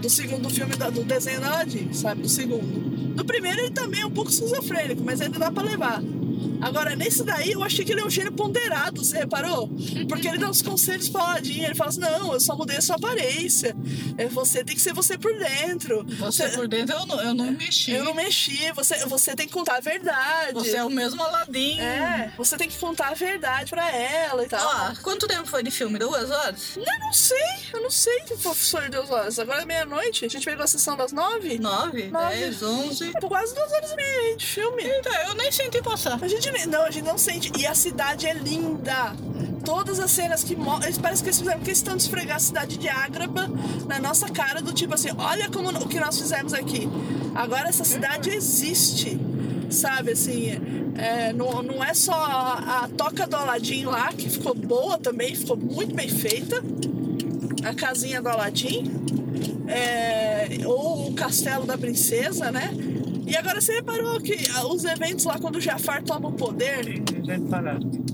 [0.00, 2.22] Do segundo filme da- do desenho da Aladdin, sabe?
[2.22, 3.14] Do segundo.
[3.16, 6.02] No primeiro ele também é um pouco esquizofrênico, mas ainda dá pra levar.
[6.60, 9.68] Agora, nesse daí, eu achei que ele é um gênio ponderado, você reparou?
[10.08, 12.80] Porque ele dá uns conselhos pra Aladdin, ele fala assim, não, eu só mudei a
[12.80, 13.74] sua aparência.
[14.18, 16.04] É, Você tem que ser você por dentro.
[16.18, 17.92] Você por dentro eu não, eu não mexi.
[17.92, 20.52] Eu não mexi, você, você tem que contar a verdade.
[20.54, 21.78] Você é o mesmo Aladim.
[21.80, 24.60] É, você tem que contar a verdade pra ela e tal.
[24.68, 25.98] Ah, quanto tempo foi de filme?
[25.98, 26.76] Duas horas?
[26.76, 27.36] Eu não sei,
[27.72, 29.38] eu não sei que professor de Deus horas.
[29.38, 31.58] Agora é meia-noite, a gente pegou a sessão das nove?
[31.58, 32.36] Nove, Nove.
[32.36, 33.12] dez, onze.
[33.20, 34.82] Pô, Quase duas horas e meia de filme.
[34.84, 36.18] Então, eu nem senti passar.
[36.22, 37.52] A gente nem- não, a gente não sente.
[37.58, 39.14] E a cidade é linda.
[39.64, 40.86] Todas as cenas que mostram.
[40.86, 43.48] Eles parecem que eles fizeram questão de esfregar a cidade de Ágraba
[43.86, 46.88] na nossa cara, do tipo assim: olha como o que nós fizemos aqui.
[47.34, 49.18] Agora essa cidade existe.
[49.70, 50.50] Sabe assim,
[50.96, 55.34] é, não, não é só a, a toca do Aladim lá, que ficou boa também,
[55.36, 56.60] ficou muito bem feita.
[57.64, 58.90] A casinha do Aladim.
[59.68, 62.70] É, ou o castelo da princesa, né?
[63.30, 67.00] E agora você reparou que ah, os eventos lá, quando o Jafar toma o poder,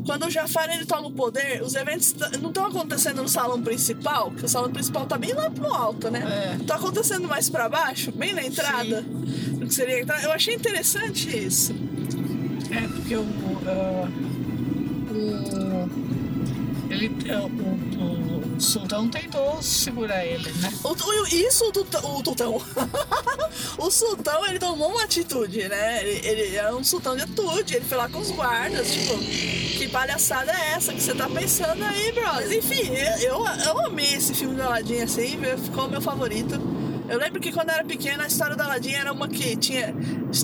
[0.04, 4.30] quando o Jafar ele toma o poder, os eventos não estão acontecendo no salão principal,
[4.30, 6.58] que o salão principal tá bem lá pro alto, né?
[6.60, 6.64] É.
[6.64, 9.00] Tá acontecendo mais pra baixo, bem na entrada.
[9.00, 10.22] Do que seria a entrada.
[10.22, 11.74] Eu achei interessante isso.
[12.70, 13.24] É, porque o.
[13.66, 14.08] ah,
[15.16, 15.88] o.
[16.90, 17.10] Ele.
[17.30, 20.72] ah, o, o sultão tentou segurar ele, né?
[20.84, 22.62] O, isso o, tutão, o Tutão.
[23.78, 26.02] o sultão, ele tomou uma atitude, né?
[26.02, 27.76] Ele, ele é um sultão de atitude.
[27.76, 31.84] Ele foi lá com os guardas, tipo, que palhaçada é essa que você tá pensando
[31.84, 32.56] aí, brother?
[32.56, 36.75] Enfim, eu, eu, eu amei esse filme do Aladdin, assim, ficou meu favorito.
[37.08, 39.94] Eu lembro que quando eu era pequena, a história do Aladdin era uma que tinha,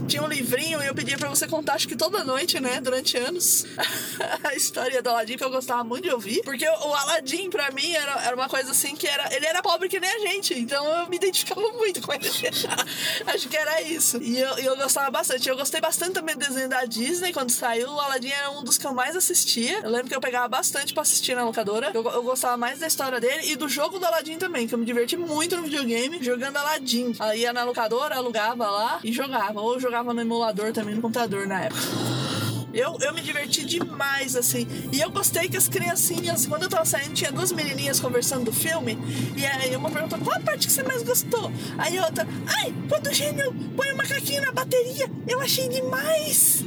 [0.07, 2.81] tinha um livrinho e eu pedia pra você contar, acho que toda noite, né?
[2.81, 3.66] Durante anos.
[4.44, 6.40] a história do Aladdin que eu gostava muito de ouvir.
[6.44, 9.35] Porque o Aladdin, pra mim, era, era uma coisa assim que era.
[9.35, 10.55] Ele era pobre que nem a gente.
[10.55, 12.29] Então eu me identificava muito com ele.
[13.27, 14.22] acho que era isso.
[14.22, 15.48] E eu, eu gostava bastante.
[15.48, 17.33] Eu gostei bastante também do desenho da Disney.
[17.33, 19.81] Quando saiu, o Aladdin era um dos que eu mais assistia.
[19.83, 21.90] Eu lembro que eu pegava bastante pra assistir na locadora.
[21.92, 24.79] Eu, eu gostava mais da história dele e do jogo do Aladdin também, que eu
[24.79, 27.15] me diverti muito no videogame jogando Aladdin.
[27.19, 29.61] Ela ia na locadora, alugava lá e jogava.
[29.61, 32.41] Ou jogava no emulador também, no computador na época.
[32.73, 34.67] Eu, eu me diverti demais, assim.
[34.93, 38.53] E eu gostei que as criancinhas, quando eu tava saindo, tinha duas menininhas conversando do
[38.53, 38.99] filme.
[39.37, 41.51] E aí uma perguntou, qual a parte que você mais gostou?
[41.79, 46.63] Aí a outra, ai, quando o gênio põe o macaquinho na bateria, eu achei demais.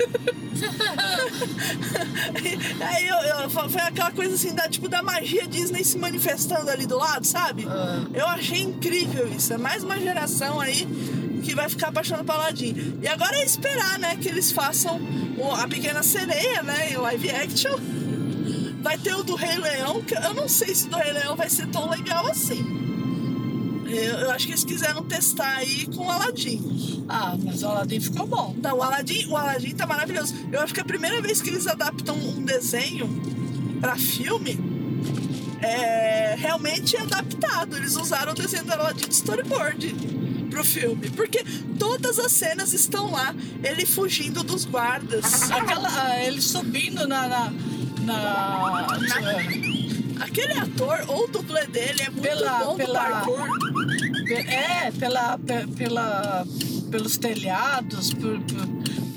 [2.82, 6.86] aí eu, eu- foi aquela coisa assim, da, tipo, da magia Disney se manifestando ali
[6.86, 7.66] do lado, sabe?
[7.68, 8.04] Ah.
[8.14, 9.54] Eu achei incrível isso.
[9.54, 10.88] É mais uma geração aí
[11.46, 12.98] que vai ficar apaixonado pelo Aladdin.
[13.02, 15.00] E agora é esperar, né, que eles façam
[15.38, 17.78] o- a Pequena Sereia, né, em live action.
[18.82, 21.36] Vai ter o do Rei Leão, que eu não sei se o do Rei Leão
[21.36, 22.64] vai ser tão legal assim.
[23.88, 27.06] Eu, eu acho que eles quiseram testar aí com o Aladdin.
[27.08, 28.56] Ah, mas o Aladim ficou bom.
[28.62, 30.34] Não, o Aladdin, o Aladdin tá maravilhoso.
[30.52, 33.08] Eu acho que é a primeira vez que eles adaptam um desenho
[33.80, 34.60] pra filme
[35.62, 37.78] é realmente adaptado.
[37.78, 39.96] Eles usaram o desenho do Aladdin de storyboard
[40.56, 41.10] pro filme.
[41.12, 41.44] Porque
[41.78, 43.36] todas as cenas estão lá.
[43.62, 45.52] Ele fugindo dos guardas.
[45.52, 47.28] Aquela, ah, ele subindo na.
[47.28, 47.52] na,
[48.02, 48.88] na-
[50.22, 53.48] Aquele ator ou o dublê dele é muito Pela- bom pela- parkour.
[54.48, 56.46] é, pela, pe- pela,
[56.90, 58.14] pelos telhados.
[58.14, 58.75] Por, por-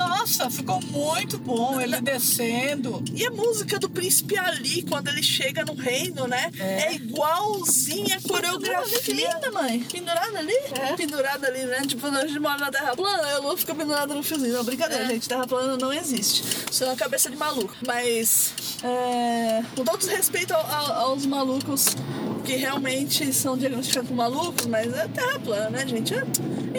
[0.08, 3.02] Nossa, ficou muito bom ele descendo.
[3.14, 6.50] E a música do príncipe Ali, quando ele chega no reino, né?
[6.58, 6.88] É.
[6.88, 9.00] É, igualzinha a coreografia.
[9.00, 9.80] Que linda, mãe.
[9.80, 10.52] Pendurada ali?
[10.80, 10.94] É.
[10.96, 11.82] Pendurada ali, né?
[11.86, 14.52] Tipo, a gente mora na Terra plana, a lua fica pendurada no fiozinho.
[14.54, 15.08] Não, brincadeira, É.
[15.08, 15.28] gente.
[15.28, 16.42] Terra plana não existe.
[16.70, 17.74] Isso é uma cabeça de maluco.
[17.86, 21.96] Mas, é, com todo respeito ao- ao- aos malucos
[22.44, 26.14] que realmente são diagnosticados como malucos, mas é Terra plana, né, gente?
[26.14, 26.22] É-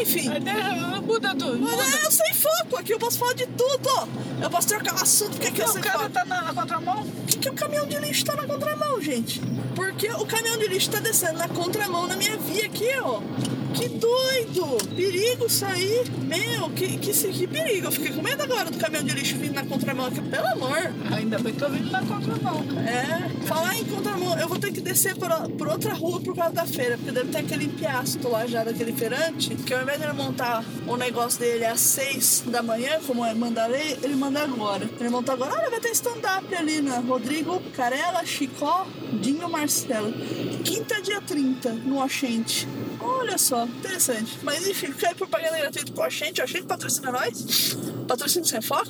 [0.02, 0.30] Enfim.
[1.06, 1.60] Muda tudo.
[1.60, 1.84] Mas Muda.
[1.84, 3.90] é, eu sem foco, aqui eu posso falar de tudo.
[4.42, 6.12] Eu posso trocar o assunto, porque aqui eu o cara foco.
[6.12, 7.04] tá na, na contramão?
[7.06, 9.42] Por que, o caminhão de lixo tá na contramão, gente?
[9.76, 13.22] Porque o caminhão de lixo tá descendo na contramão na minha via aqui, ó.
[13.74, 14.78] Que doido!
[14.96, 16.04] Perigo aí.
[16.24, 17.88] Meu, que, que, que perigo.
[17.88, 20.22] Eu fiquei com medo agora do caminhão de lixo vindo na contramão aqui.
[20.22, 20.92] Pelo amor.
[21.16, 22.66] Ainda bem que eu vim na contramão.
[22.86, 26.54] É, falar em contramão, eu vou ter que descer por, por outra rua por causa
[26.54, 30.14] da feira, porque deve ter aquele empiasto lá já daquele feirante, que ao invés ele
[30.14, 34.44] montar o negócio dele às seis da manhã, como é manda a lei, ele manda
[34.44, 34.88] agora.
[35.00, 40.14] Ele monta agora, olha, vai ter stand-up ali na Rodrigo, Carela, Chicó, Dinho Marcelo.
[40.64, 42.68] Quinta, dia 30, no Oxente.
[43.00, 44.38] Olha só, interessante.
[44.44, 46.42] Mas enfim, aí propaganda gratuita pro Oxente.
[46.42, 47.76] Oxente patrocina nós.
[48.10, 48.90] Patrocínio sem foco.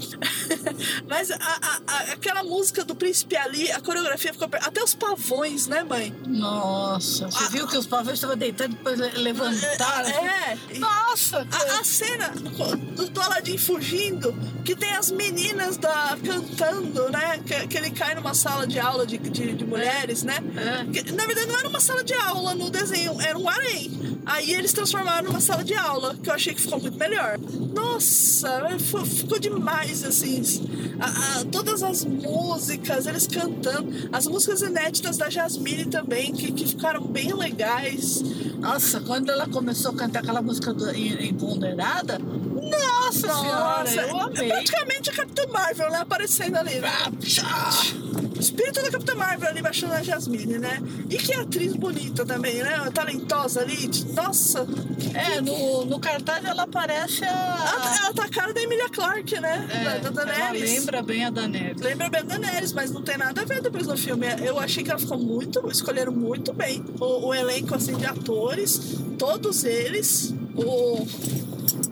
[1.07, 4.47] Mas a- a- a- aquela música do Príncipe Ali, a coreografia ficou.
[4.61, 6.15] Até os pavões, né, mãe?
[6.25, 10.09] Nossa, você viu que os pavões estavam deitando depois le- levantaram?
[10.09, 10.25] assim?
[10.25, 10.57] É.
[10.75, 11.45] e- Nossa!
[11.79, 17.39] A, cena do, do Aladdin fugindo, que tem as meninas da, cantando, né?
[17.45, 20.37] Que, que ele cai numa sala de aula de, de, de mulheres, né?
[20.55, 20.85] É.
[20.91, 24.19] Que, na verdade, não era uma sala de aula no desenho, era um harém.
[24.25, 27.37] Aí eles transformaram numa sala de aula, que eu achei que ficou muito melhor.
[27.73, 30.41] Nossa, ficou, ficou demais, assim.
[30.99, 33.91] A- a- todas as músicas, eles cantando.
[34.11, 38.21] As músicas inéditas da Jasmine também, que, que ficaram bem legais.
[38.59, 44.21] Nossa, quando ela começou a cantar aquela música do, em, empoderada, nossa, senhora, eu é
[44.21, 44.47] amei.
[44.49, 45.97] praticamente a Capitã Marvel, né?
[45.99, 46.75] Aparecendo ali.
[46.79, 46.89] né?
[48.39, 50.81] Espírito da Capitã Marvel ali baixando a Jasmine, né?
[51.09, 52.89] E que atriz bonita também, né?
[52.93, 53.89] Talentosa ali.
[54.13, 54.65] Nossa,
[55.13, 57.27] É, no, no cartaz ela parece a.
[57.27, 59.67] ela, ela tá a cara da Emilia Clarke, né?
[59.71, 60.71] É, da, da ela Daenerys.
[60.79, 61.81] lembra bem a Daenerys.
[61.81, 64.25] Lembra bem a Daenerys, mas não tem nada a ver depois no filme.
[64.43, 65.69] Eu achei que ela ficou muito.
[65.69, 70.33] Escolheram muito bem o, o elenco assim, de atores, todos eles.
[70.55, 71.05] O,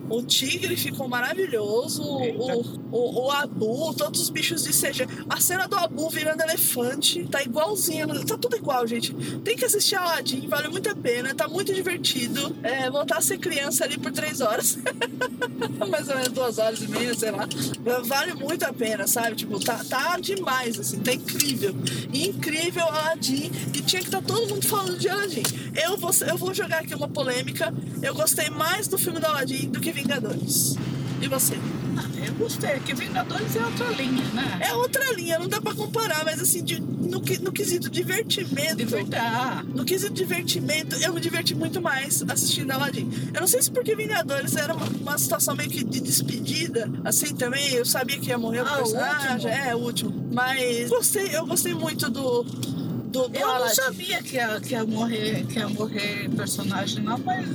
[0.10, 2.02] o tigre ficou maravilhoso.
[2.04, 5.08] O, o, o Abu, todos os bichos de CG.
[5.30, 8.08] A cena do Abu virando elefante tá igualzinha.
[8.26, 9.14] Tá tudo igual, gente.
[9.40, 11.34] Tem que assistir Aladdin, vale muito a pena.
[11.36, 12.56] Tá muito divertido.
[12.64, 14.78] É, voltar a ser criança ali por três horas.
[15.90, 17.48] mais ou menos duas horas e meia, sei lá.
[18.04, 19.36] Vale muito a pena, sabe?
[19.36, 21.76] Tipo, tá, tá demais, assim, tá incrível.
[22.14, 23.52] Incrível Aladdin.
[23.74, 25.44] E tinha que estar todo mundo falando de Aladdin.
[25.84, 27.74] Eu vou, eu vou jogar aqui uma polêmica.
[28.02, 30.76] Eu gostei mais do filme do Aladdin do que Vingadores.
[31.20, 31.56] E você?
[31.98, 34.60] Ah, eu gostei, que Vingadores é outra linha, né?
[34.70, 38.76] É outra linha, não dá pra comparar, mas assim, de- no, no quesito divertimento.
[38.76, 39.68] De verdade.
[39.74, 43.10] No quesito divertimento, eu me diverti muito mais assistindo Aladdin.
[43.34, 47.34] Eu não sei se porque Vingadores era uma, uma situação meio que de despedida, assim
[47.34, 47.72] também.
[47.74, 49.52] Eu sabia que ia morrer o Ah, o personagem.
[49.52, 50.14] É, o último.
[50.32, 52.44] Mas gostei, eu gostei muito do.
[52.44, 53.74] Do, do Eu não Aladdin.
[53.76, 57.48] sabia que ia, que ia morrer, que ia morrer personagem, não, mas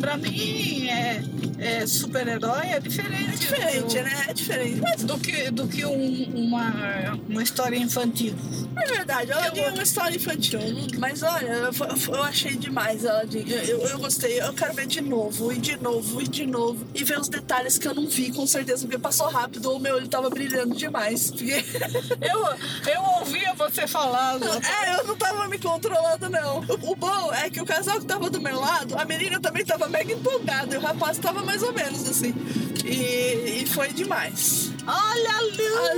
[0.00, 1.22] pra mim é,
[1.60, 3.30] é super-herói é diferente.
[3.30, 4.24] É diferente, do, né?
[4.28, 4.80] É diferente.
[4.80, 8.34] Mas Do que, do que um- uma, uma história infantil.
[8.76, 10.60] é verdade, Aladdin é uma história infantil.
[10.98, 13.44] Mas olha, eu, eu achei demais Aladdin.
[13.48, 14.40] Eu, eu gostei.
[14.40, 16.86] Eu quero ver de novo, e de novo, e de novo.
[16.94, 19.66] E ver os detalhes que eu não vi, com certeza, porque passou rápido.
[19.70, 21.30] ou O meu olho tava brilhando demais.
[21.30, 21.64] Porque...
[22.20, 22.40] Eu,
[22.92, 24.46] eu ouvia você falar, Zé.
[24.86, 26.60] É, eu não tava me controlando, não.
[26.60, 29.64] O, o bom é que o casal que tava do meu lado, a menina também
[29.64, 32.32] tava mega empolgada e o rapaz tava mais ou menos assim.
[32.84, 34.70] E, e foi demais.
[34.86, 35.94] olha a A lua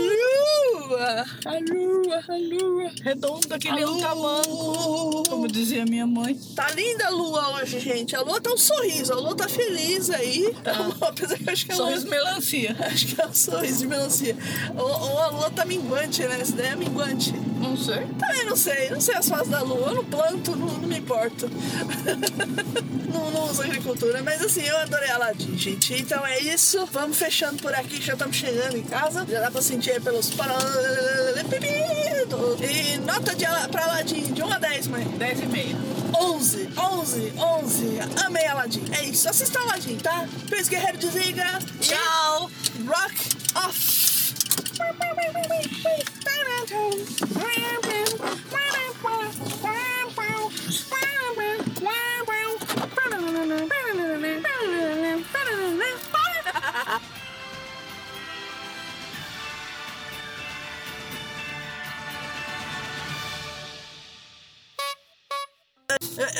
[0.88, 1.27] lua!
[1.45, 2.91] A lua, a lua.
[3.03, 5.49] redonda que nem um tamanco, como lua.
[5.49, 6.35] dizia minha mãe.
[6.57, 8.17] Tá linda a lua hoje, gente.
[8.17, 10.55] A lua tá um sorriso, a lua tá feliz aí.
[10.65, 10.73] Tá.
[11.07, 11.85] Apesar que eu acho que ela.
[11.85, 12.77] Sorriso melancia.
[12.81, 14.37] Acho que é um sorriso de melancia.
[14.75, 16.41] Ou, ou a lua tá minguante, né?
[16.41, 17.35] Essa daí é minguante.
[17.62, 18.05] Não sei.
[18.18, 19.90] Também não sei, não sei as fases da lua.
[19.90, 21.48] Eu não planto, não, não me importo.
[23.12, 25.94] não, não uso agricultura, mas assim, eu adorei Aladdin, gente.
[25.94, 26.85] Então é isso.
[26.87, 29.25] Vamos fechando por aqui, já estamos chegando em casa.
[29.29, 32.61] Já dá pra sentir pelos paralelepípedos.
[32.61, 35.05] E nota de, pra Aladdin, de 1 a 10, mãe.
[35.05, 35.77] 10 e meia.
[36.18, 37.98] 11, 11, 11.
[38.27, 38.83] Amei Aladdin.
[38.90, 40.27] É isso, assista Aladdin, tá?
[40.48, 41.61] Fez Guerreiro desliga.
[41.77, 42.51] E Tchau.
[42.87, 43.14] Rock
[43.55, 44.03] off.
[44.81, 46.22] A,
[46.64, 47.42] Bye.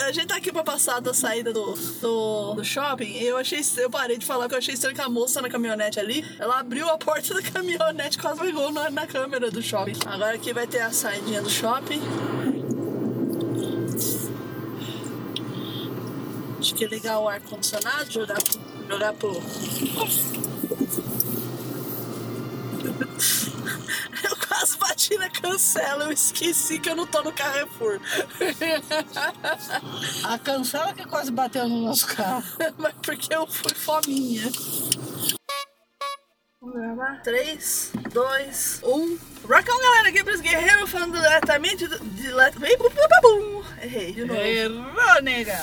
[0.07, 3.61] A gente tá aqui pra passar da saída do, do, do shopping e eu achei.
[3.79, 6.61] Eu parei de falar que eu achei estranho que a moça na caminhonete ali, ela
[6.61, 9.95] abriu a porta da caminhonete quase pegou na, na câmera do shopping.
[10.07, 12.01] Agora aqui vai ter a saidinha do shopping.
[16.59, 18.39] Acho que ligar o ar-condicionado, jogar,
[18.89, 19.33] jogar pro.
[24.93, 27.99] Eu quase bati na cancela, eu esqueci que eu não tô no Carrefour.
[30.29, 32.45] A cancela que quase bateu no nosso carro.
[32.77, 34.51] Mas porque eu fui fominha.
[36.61, 37.23] Vamos gravar?
[37.23, 39.19] 3, 2, 1.
[39.49, 41.99] Rockão, galera, aqui para os guerreiros falando diretamente do-
[43.23, 43.63] bum.
[43.83, 44.41] Errei de novo.
[44.41, 45.59] Errou, nega!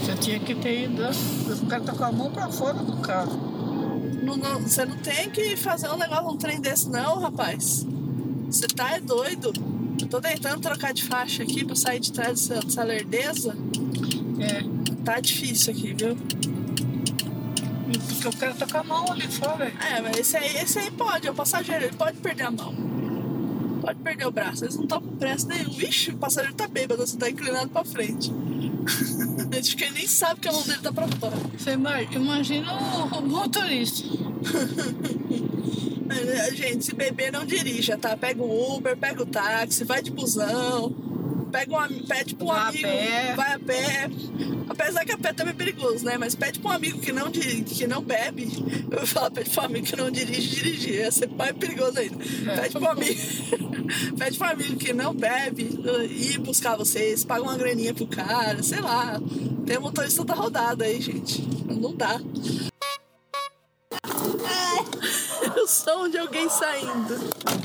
[0.00, 1.02] Você tinha que ter ido.
[1.04, 3.53] O cara tá com a mão pra fora do carro.
[4.24, 7.86] Não, não, você não tem que fazer um negócio, um trem desse, não, rapaz.
[8.46, 9.52] Você tá é doido.
[10.00, 13.54] Eu tô tentando trocar de faixa aqui pra sair de trás dessa, dessa lerdeza.
[14.40, 14.64] É.
[15.04, 16.16] Tá difícil aqui, viu?
[18.08, 19.66] Porque o cara tá com a mão ali fora.
[19.66, 22.74] É, mas esse aí, esse aí pode, é o passageiro, ele pode perder a mão.
[23.82, 25.70] Pode perder o braço, eles não estão com pressa nenhum.
[25.70, 28.32] Ixi, o passageiro tá bêbado, você tá inclinado pra frente.
[29.66, 31.36] Acho que ele nem sabe que a mão dele tá pra fora.
[31.56, 32.72] Você ima- imagina
[33.16, 34.06] o motorista.
[36.06, 38.14] É, Gente, se beber não dirija, tá?
[38.16, 40.94] Pega o Uber, pega o táxi, vai de busão,
[41.54, 43.34] pega um, pede pra um Vai a amigo, pé.
[43.36, 44.10] vai a pé.
[44.68, 46.18] Apesar que a pé também é perigoso, né?
[46.18, 48.50] Mas pede pra um amigo que não, que não bebe.
[48.90, 50.94] Eu vou falar, pede pra um amigo que não dirige, dirigir.
[50.96, 52.16] Ia ser mais perigoso ainda.
[52.50, 52.60] É.
[52.62, 53.20] Pede pra um amigo.
[54.18, 55.62] pede pra um amigo que não bebe
[56.10, 59.20] ir buscar vocês, paga uma graninha pro cara, sei lá.
[59.64, 61.40] Tem motorista da rodada aí, gente.
[61.66, 62.20] Não dá.
[65.46, 67.63] É o som de alguém saindo.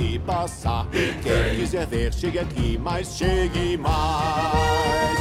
[0.00, 0.86] Ali passar.
[0.92, 5.20] E quem quiser ver, chegue aqui, mas chegue mais.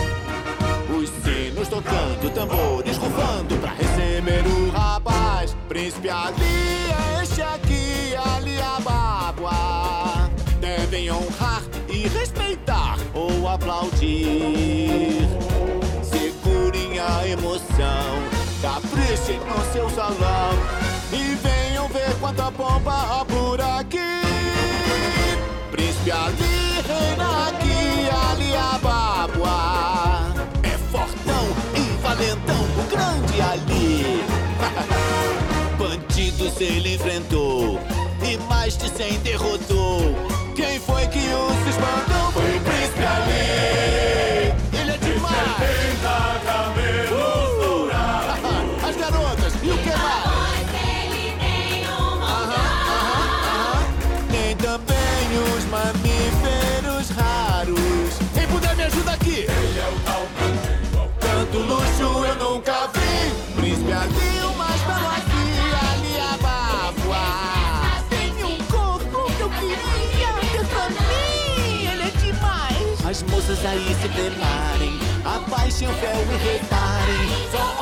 [0.89, 5.55] Os sinos tocando, tambores rufando pra receber o rapaz.
[5.67, 10.29] Príncipe Ali, este aqui, Ali Ababa.
[10.59, 15.27] Devem honrar e respeitar ou aplaudir.
[16.03, 18.15] Segurem a emoção,
[18.61, 20.53] caprichem no seu salão
[21.11, 24.18] e venham ver quanta pompa há por aqui.
[26.07, 30.33] Ali reina aqui, Ali Ababa.
[30.63, 34.23] É fortão e valentão, o grande Ali.
[35.77, 37.79] Bandidos ele enfrentou
[38.23, 40.15] e mais de cem derrotou.
[40.55, 42.31] Quem foi que os espantou?
[42.31, 44.08] Foi o Príncipe Ali.
[73.49, 73.55] Demais.
[73.55, 74.99] As moças aí se preparem.
[75.25, 77.78] Abaixem o véu e reparem.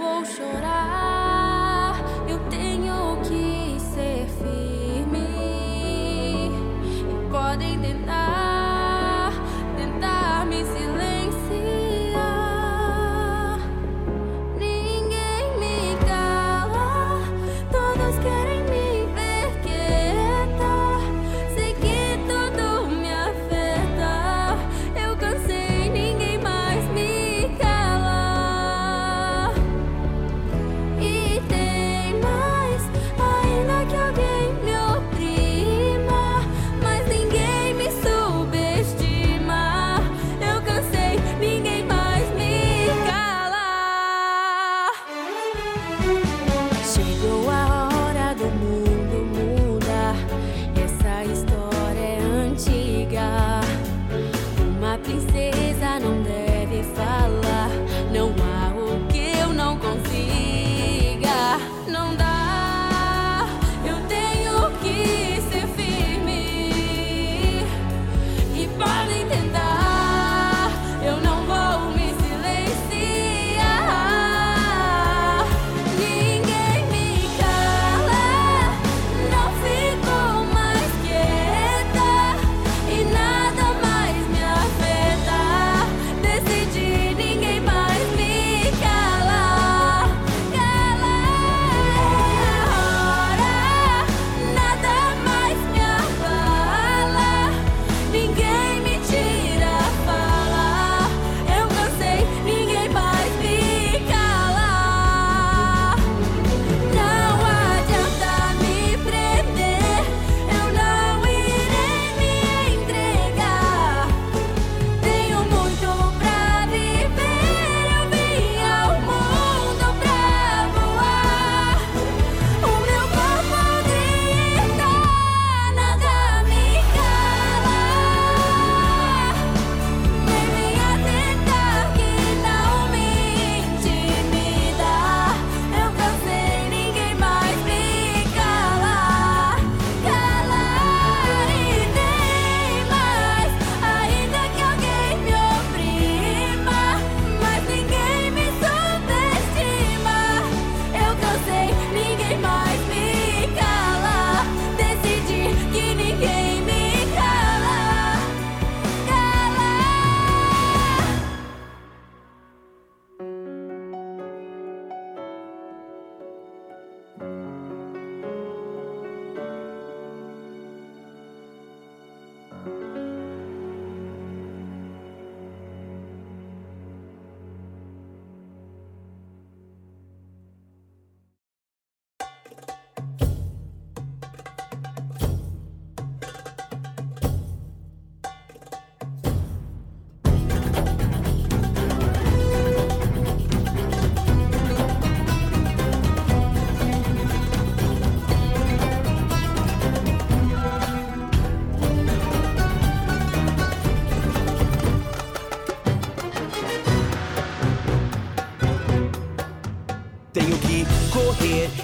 [0.00, 0.99] vou chorar.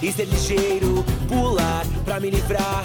[0.06, 2.84] e ser é ligeiro, pular pra me livrar.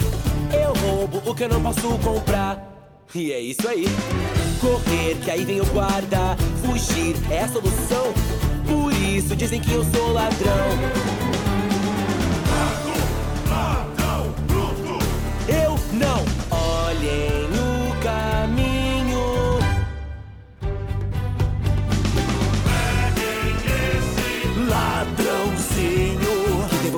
[0.52, 3.04] Eu roubo o que eu não posso comprar.
[3.14, 3.84] E é isso aí.
[4.60, 6.36] Correr, que aí vem o guarda.
[6.64, 8.12] Fugir é a solução.
[8.66, 11.21] Por isso dizem que eu sou ladrão.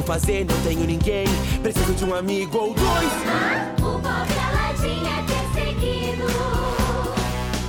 [0.05, 1.27] fazer, não tenho ninguém.
[1.63, 3.13] Preciso de um amigo ou dois.
[3.27, 5.23] Ah, o pobre Aladim é
[5.55, 6.27] perseguido.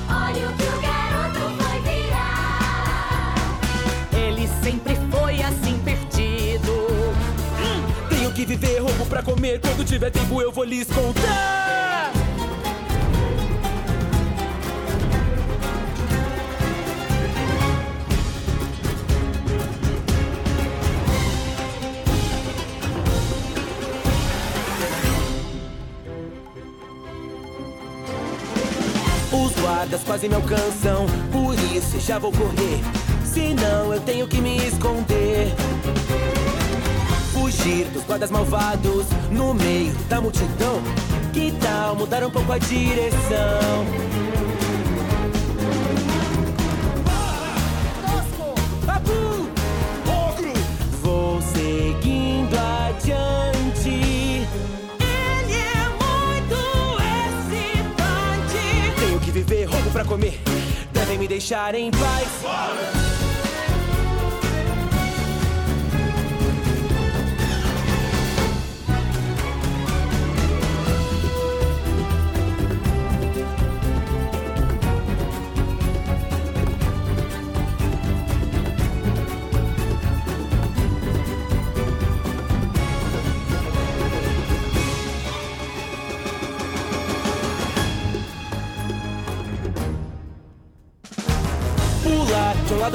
[0.10, 3.36] Olha o que o garoto foi virar.
[4.14, 6.72] Ele sempre foi assim perdido.
[7.62, 9.60] Hum, tenho que viver roubo pra comer.
[9.62, 12.12] Quando tiver tempo, eu vou lhes contar.
[29.86, 32.82] Os guardas quase me alcançam, por isso já vou correr.
[33.24, 35.54] Senão eu tenho que me esconder.
[37.32, 40.82] Fugir dos guardas malvados no meio da multidão.
[41.32, 44.25] Que tal mudar um pouco a direção?
[59.96, 60.38] Pra comer.
[60.92, 63.15] Devem me deixar em paz.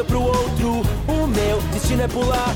[0.00, 2.54] Lado pro outro, o meu destino é pular.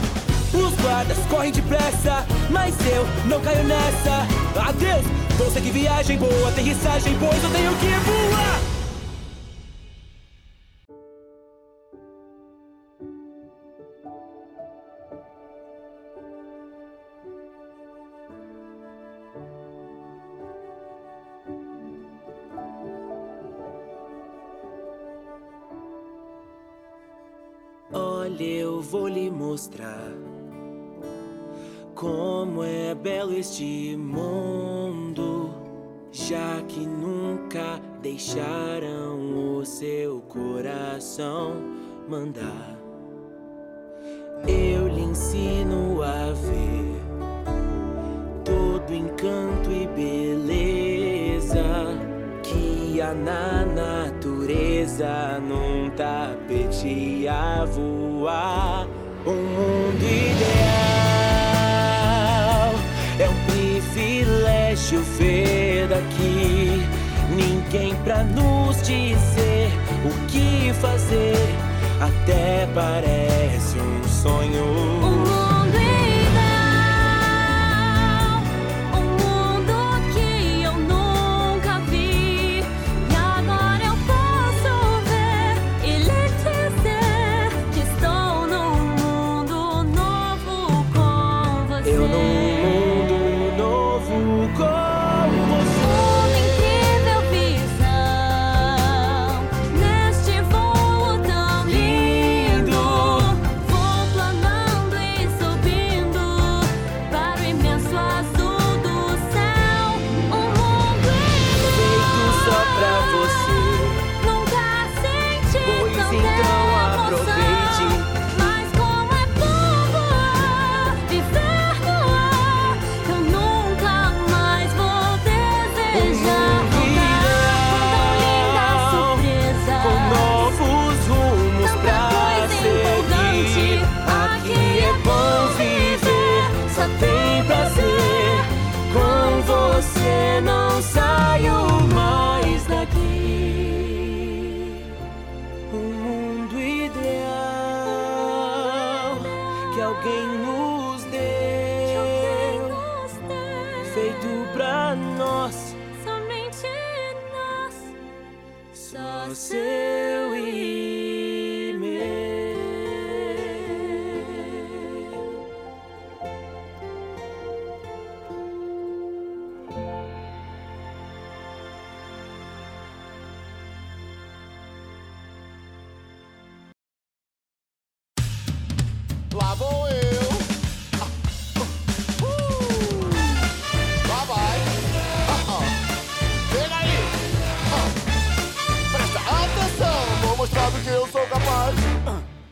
[0.52, 4.26] Os guardas correm depressa, mas eu não caio nessa.
[4.68, 5.04] Adeus,
[5.36, 8.53] vou seguir viagem, boa aterrissagem, pois eu tenho que voar.
[28.40, 30.12] Eu vou lhe mostrar
[31.94, 35.54] como é belo este mundo,
[36.10, 41.52] já que nunca deixaram o seu coração
[42.08, 42.76] mandar.
[44.46, 46.94] Eu lhe ensino a ver
[48.44, 51.62] todo encanto e beleza
[52.42, 57.64] que há na natureza num tapete a
[59.26, 60.34] Um mundo ideal
[63.18, 66.86] é um privilégio ver daqui.
[67.30, 69.70] Ninguém pra nos dizer
[70.04, 71.56] o que fazer,
[72.00, 74.93] até parece um sonho.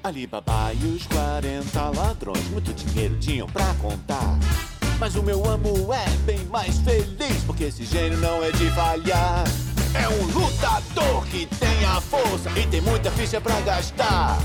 [0.03, 4.39] Alibaba e os 40 ladrões muito dinheiro tinham pra contar.
[4.99, 9.45] Mas o meu amo é bem mais feliz, porque esse gênio não é de falhar.
[9.95, 14.39] É um lutador que tem a força e tem muita ficha pra gastar.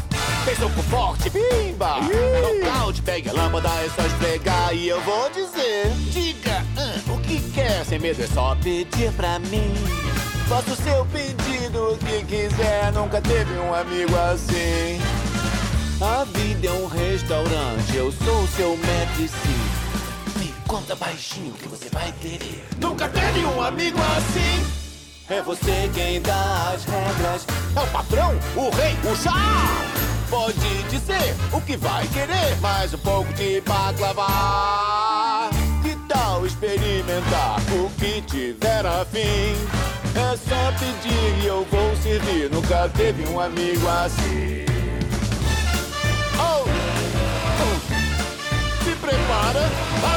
[0.45, 1.97] Tem soco forte, pimba!
[2.01, 4.73] Nocaute, pegue a lâmpada, é só esfregar.
[4.73, 6.37] E eu vou dizer: diga!
[7.97, 9.73] tem medo, é só pedir pra mim.
[10.47, 15.16] Faça o seu pedido, o que quiser, nunca teve um amigo assim.
[15.99, 18.77] A vida é um restaurante, eu sou seu
[19.17, 20.39] sim.
[20.39, 22.63] Me conta baixinho que você vai querer.
[22.79, 24.63] Nunca teve um amigo assim.
[25.27, 27.47] É você quem dá as regras.
[27.75, 29.65] É o patrão, o rei, o chá.
[30.29, 35.49] Pode dizer o que vai querer, mais um pouco de baklava.
[35.81, 39.55] Que tal experimentar o que tiver a fim?
[40.13, 42.51] É só pedir e eu vou servir.
[42.51, 44.67] Nunca teve um amigo assim.
[46.39, 46.65] Oh!
[47.63, 47.77] Oh.
[48.83, 49.69] Se prepara,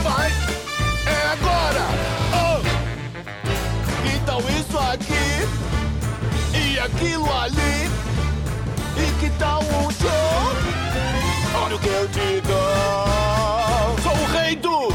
[0.02, 0.30] vai.
[1.06, 1.84] É agora.
[2.34, 2.80] Oh!
[4.26, 5.48] Tal isso aqui?
[6.56, 7.90] E aquilo ali?
[8.96, 10.54] E que tal um show?
[11.64, 13.96] Olha o que eu te dou.
[14.02, 14.92] Sou o rei do.